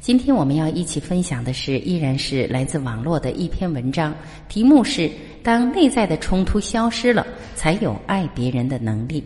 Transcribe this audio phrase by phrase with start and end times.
[0.00, 4.14] 今天我们要一起分享的是，依然是来自网络的一篇文章，
[4.48, 5.10] 题目是
[5.44, 9.22] “当内在的冲突消失了，才有爱别人的能力”。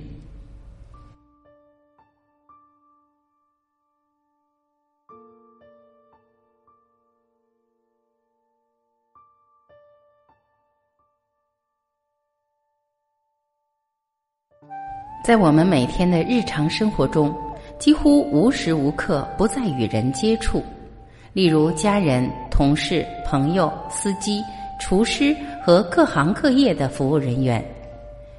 [15.25, 17.33] 在我们每天的日常生活中，
[17.83, 20.63] 几乎无时无刻不在与人接触，
[21.33, 24.41] 例如家人、同事、朋友、司机、
[24.79, 27.61] 厨师和各行各业的服务人员。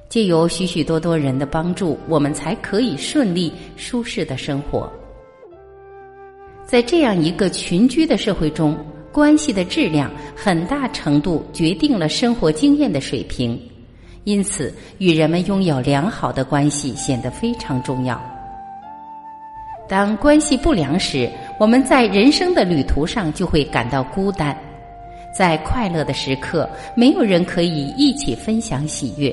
[0.08, 4.90] 借由许许多多人的帮助，我们才可以顺利、舒适的生活。
[6.64, 8.74] 在这样一个群居的社会中，
[9.12, 13.60] 关系的质量很大程度决定了生活经验的水平。
[14.24, 18.18] 因此，与人们拥有良好的关系显得非常重要。
[19.86, 24.56] 当关系不良时，我们在人生的旅途上就会感到孤单。
[25.32, 29.30] 在快乐的时刻，没有人可以一起分享喜悦；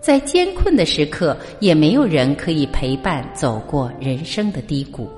[0.00, 5.08] 在艰困的时刻，也没有人可以陪伴走过人生的低谷。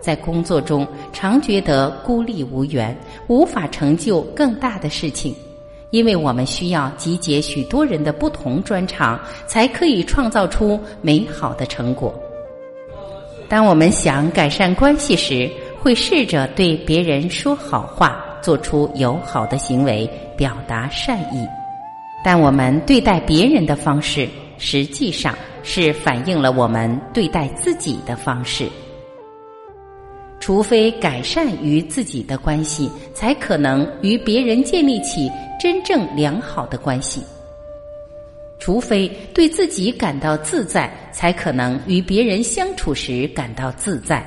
[0.00, 2.96] 在工作中，常觉得孤立无援，
[3.28, 5.34] 无法成就更大的事情。
[5.90, 12.12] 因为我们需要集结许多人的不同专长，才可以创造出美好的成果。
[13.48, 15.48] 当我们想改善关系时，
[15.80, 21.46] 会试着对别人说好话，做出友好的行为，表达善意。
[22.24, 24.28] 但我们对待别人的方式，
[24.58, 25.32] 实际上
[25.62, 28.68] 是反映了我们对待自己的方式。
[30.40, 37.22] 除非改善与自己的关系，才可能与别人建立起真正良好的关系。
[38.58, 44.24] 除非对自己感到自在，才可能与别人相处时感到自在。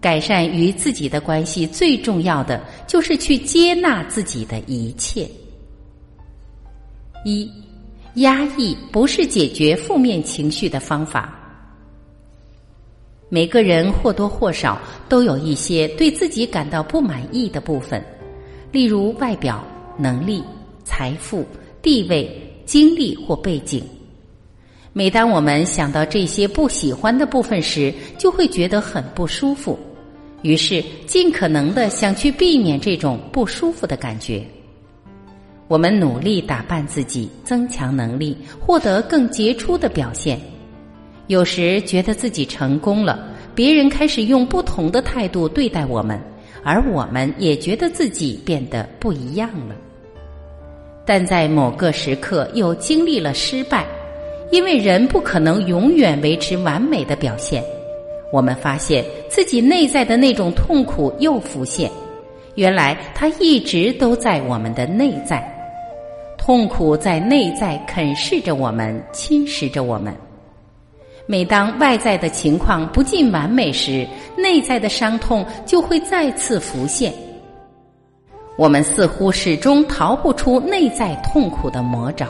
[0.00, 5.28] 改善与自己的关系最重要的就是去接纳自己的一切。
[7.24, 7.50] 一，
[8.14, 11.34] 压抑不是解决负面情绪的方法。
[13.28, 18.02] 每个人或多或少都有一些对自己感到不满意的部分，
[18.70, 19.62] 例如外表、
[19.98, 20.42] 能力、
[20.84, 21.44] 财富、
[21.82, 22.30] 地位、
[22.68, 23.82] 经历或背景。
[24.92, 29.78] 每当我们想到这些不喜欢的部分时，就会觉得很不舒服，
[30.42, 34.44] 于是尽可能的想去避免这种不舒服的感觉。
[35.66, 40.38] 我们努力打扮自己，增强能力，获得更杰出的表现。
[41.26, 46.20] 有时觉得自己成功了，别人开始用不同的态度对待我们，
[46.62, 49.74] 而我们也觉得自己变得不一样了。
[51.08, 53.86] 但在某个时刻又经历了失败，
[54.50, 57.64] 因为人不可能永远维持完美的表现。
[58.30, 61.90] 我们发现自己内在的那种痛苦又浮现，
[62.56, 65.42] 原来它一直都在我们的内在，
[66.36, 70.14] 痛苦在内在啃噬着我们，侵蚀着我们。
[71.24, 77.10] 每当外在的情况不尽完美时，内在的伤痛就会再次浮现。
[78.58, 82.26] 我们似乎始终逃不出内在痛苦的魔爪。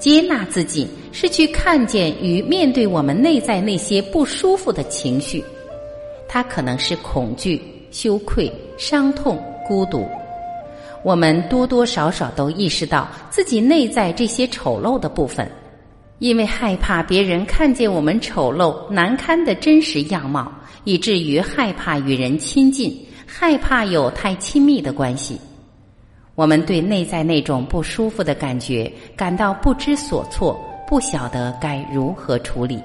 [0.00, 5.44] 接纳自己，是去看见与面对我们内在那些不舒服的情绪，
[6.26, 10.04] 它可能是恐惧、羞愧、伤痛、孤独。
[11.04, 15.48] 我们多多少少都意识到自己内在这些丑陋的部分。
[16.18, 20.50] 因为害怕别人看见我们丑陋难堪的真实样貌，
[20.82, 25.38] 以至于害怕与人亲近，害怕有太亲密的关系。
[26.34, 32.80] 我们对内在那种不舒服的感觉感到不知所措，不晓得该如何处理。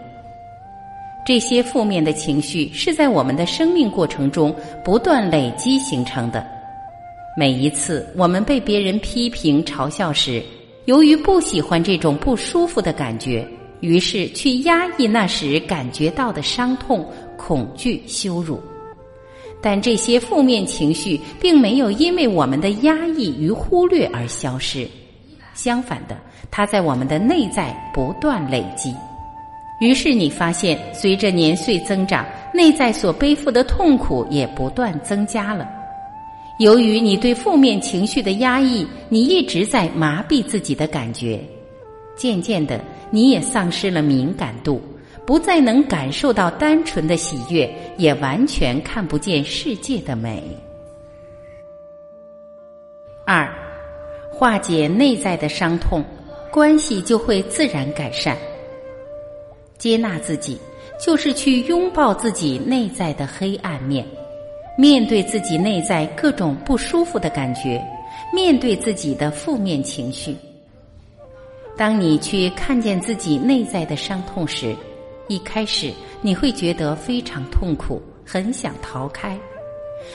[1.26, 6.46] 这些负面的情绪是在我们的生命过程中不断累积形成的。
[7.38, 10.42] 每一次我们被别人批评嘲笑时，
[10.86, 13.48] 由于不喜欢这种不舒服的感觉，
[13.82, 17.06] 于是去压抑那时感觉到的伤痛、
[17.38, 18.60] 恐惧、羞辱。
[19.62, 24.88] 但这些负面情绪并没有因为我们的压抑与忽略而消失，
[25.54, 26.18] 相反的，
[26.50, 28.94] 它在我们的内在不断累积。
[29.80, 35.68] 于是你发现，随着年岁增长，内在所背负的痛苦也不断增加了。
[36.60, 41.40] 由于你对负面情绪的压抑，你一直在麻痹自己的感觉，
[42.16, 42.80] 渐渐的，
[43.10, 44.80] 你也丧失了敏感度，
[45.26, 50.44] 不再能感受到单纯的喜悦，也完全看不见世界的美。
[53.26, 53.48] 二，
[54.32, 56.04] 化解内在的伤痛，
[56.52, 58.36] 关系就会自然改善。
[59.78, 60.58] 接纳自己，
[61.00, 64.06] 就是去拥抱自己内在的黑暗面。
[64.78, 67.84] 面对自己内在各种不舒服的感觉，
[68.34, 70.36] 面对自己的负面情绪。
[71.78, 74.76] 当你去看见自己内在的伤痛时，
[75.28, 75.92] 一开始
[76.22, 79.40] 你会觉得非常痛苦，很想逃开。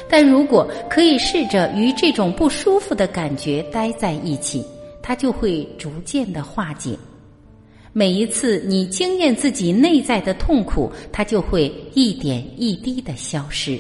[0.08, 4.64] 但如果可以试着与这种不舒服的感觉待在一起，
[5.02, 6.98] 它就会逐渐的化解。
[7.92, 13.78] 每一次你经验自己内在的痛苦，它就会一点一滴的消失。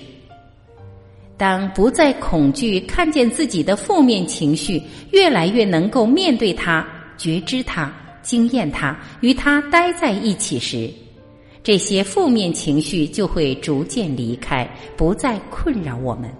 [1.36, 4.80] 当不再恐惧，看见自己的负面情绪，
[5.10, 6.86] 越来越能够面对它、
[7.18, 7.92] 觉知它、
[8.22, 10.90] 经验它，与它待在一起时，
[11.66, 14.64] 这些负面情绪就会逐渐离开，
[14.96, 16.30] 不再困扰我们。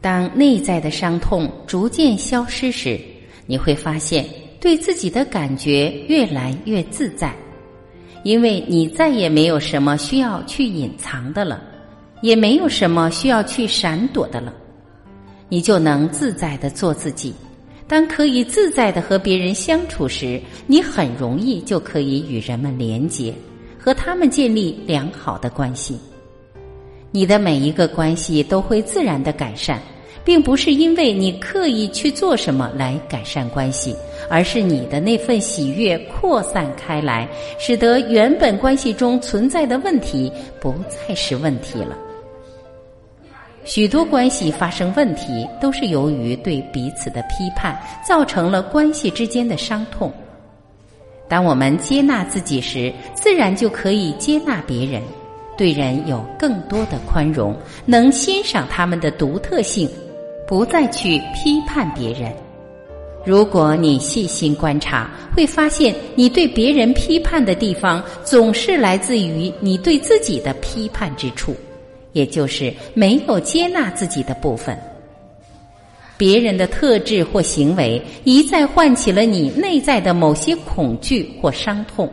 [0.00, 2.96] 当内在的伤痛逐渐消失时，
[3.44, 4.24] 你会发现
[4.60, 7.34] 对自己的感觉越来越自在，
[8.22, 11.60] 因为你再也没有什么需要去隐藏的了。
[12.22, 14.54] 也没有什么需要去闪躲的了，
[15.48, 17.34] 你就能自在的做自己。
[17.88, 23.34] 当可以自在的和别人相处时，你很容易就可以与人们连接，
[23.84, 25.98] 和他们建立良好的关系。
[27.10, 29.78] 你的每一个关系都会自然的改善，
[30.24, 33.94] 并不是因为你刻意去做什么来改善关系，
[34.30, 37.28] 而是你的那份喜悦扩散开来，
[37.58, 41.94] 使得原本关系中存在的问题不再是问题了。
[43.66, 50.10] 许多关系发生问题，都是由于对彼此的批判，造成了关系之间的伤痛。
[51.28, 55.02] 当我们接纳自己时，自然就可以接纳别人，
[55.56, 57.56] 对人有更多的宽容，
[57.86, 59.88] 能欣赏他们的独特性，
[60.46, 62.32] 不再去批判别人。
[63.24, 71.56] 如果你细心观察，会发现你对别人批判的地方，总是来自于你对自己的批判之处。
[72.12, 74.78] 也就是没有接纳自己的部分，
[76.16, 82.08] 别人的特质或行为一再唤起了你内在的某些恐惧或伤痛，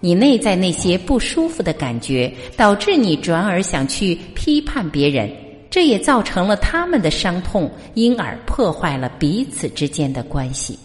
[0.00, 5.30] 你内在那些不舒服的感觉，导致你转而想去批判别人，
[5.70, 10.78] 这也造成了他们的伤痛，因而破坏了彼此之间的关系。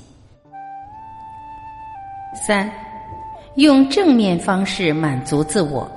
[2.47, 2.71] 三，
[3.55, 5.89] 用正面方式满足自我。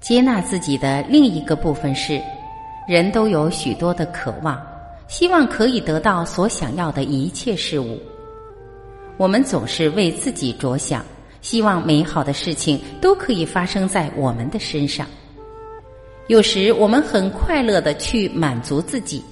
[0.00, 2.20] 接纳自己的另一个部分是，
[2.86, 4.60] 人都有许多的渴望，
[5.08, 7.98] 希望可以得到所想要的一切事物。
[9.16, 11.04] 我们总是为自己着想，
[11.40, 15.06] 希望美好的事情都可以发生在我们的身上。
[16.28, 19.22] 有时我们很快乐的去满足自己，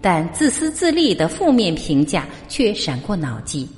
[0.00, 3.68] 但自私自利的负面评价却闪过脑际，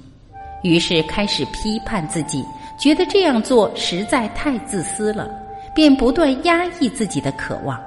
[0.63, 2.45] 于是开始批判自己，
[2.79, 5.31] 觉得这样做实在太自私了。
[5.75, 7.79] 便不断压抑自己的渴望。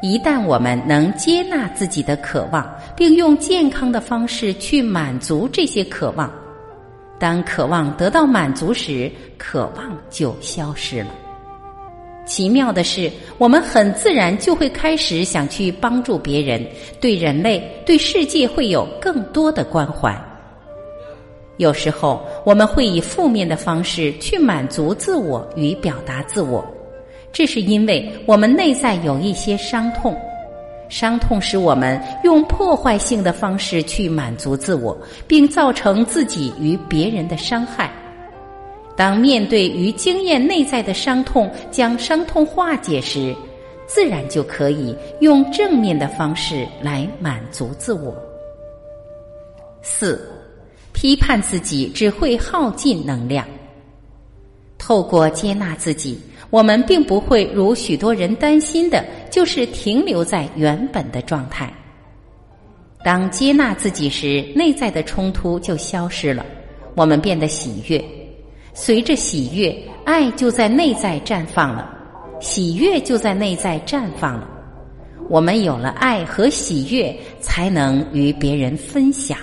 [0.00, 2.64] 一旦我们能接纳自己的渴望，
[2.96, 6.32] 并用健康的方式去满足这些渴望，
[7.18, 11.08] 当渴望得到满足时，渴望就消失了。
[12.24, 16.64] 奇妙的是，我们很自然就会开始想去帮助别人，
[17.00, 20.16] 对人类、对世界会有更多的关怀。
[21.56, 26.64] 有时候，我们会以负面的方式去满足自我与表达自我。
[27.32, 30.16] 这是因为我们内在有一些伤痛，
[30.88, 37.90] 伤痛使我们用破坏性的方式去满足自我，并造成自己与别人的伤害。
[38.96, 43.32] 当面对与经验内在的伤痛，将伤痛化解时，
[43.86, 48.12] 自然就可以用正面的方式来满足自我。
[49.82, 50.28] 四，
[50.92, 53.46] 批判自己只会耗尽能量。
[54.88, 56.18] 透过接纳自己。
[56.48, 61.70] 我们并不会如许多人担心的，就是停留在原本的状态。
[63.04, 66.46] 当接纳自己时，内在的冲突就消失了，
[66.94, 68.02] 我们变得喜悦。
[68.72, 69.76] 随着喜悦，
[70.06, 71.94] 爱就在内在绽放了，
[72.40, 74.48] 喜悦就在内在绽放了。
[75.28, 79.37] 我们有了爱和喜悦，才能与别人分享。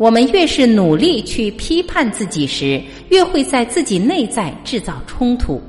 [0.00, 2.80] 我们越是努力去批判自己时，
[3.10, 5.60] 越会在自己内在制造冲突，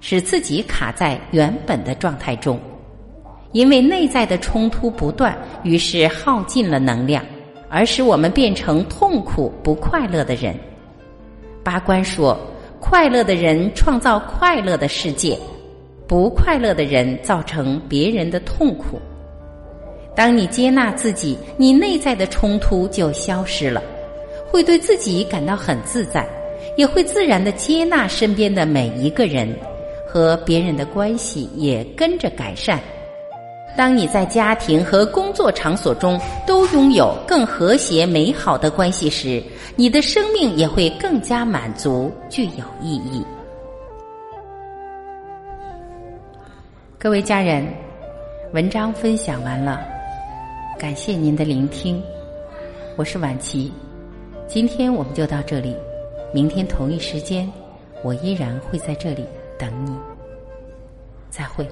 [0.00, 2.60] 使自己卡在原本的状态中。
[3.50, 7.24] 因为内在的冲突不断，于是耗尽了能量，
[7.68, 10.56] 而使我们变成痛苦不快乐的人。
[11.64, 12.38] 八关说：
[12.78, 15.36] 快乐的人创造快乐的世界，
[16.06, 19.00] 不快乐的人造成别人的痛苦。
[20.14, 23.82] 当你接纳自己，你内在的冲突就消失了，
[24.50, 26.28] 会对自己感到很自在，
[26.76, 29.48] 也会自然的接纳身边的每一个人，
[30.06, 32.78] 和别人的关系也跟着改善。
[33.74, 39.42] 当你在家庭和工作场所中都拥有更和谐美好的关系时，
[39.76, 43.24] 你的生命也会更加满足，具有意义。
[46.98, 47.66] 各位家人，
[48.52, 49.80] 文章分享完了。
[50.82, 52.02] 感谢您的聆听，
[52.96, 53.72] 我是晚琪。
[54.48, 55.76] 今天我们就到这里，
[56.34, 57.48] 明天同一时间，
[58.02, 59.24] 我依然会在这里
[59.56, 59.96] 等你。
[61.30, 61.64] 再会。